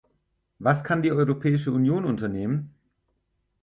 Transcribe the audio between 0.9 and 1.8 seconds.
die Europäische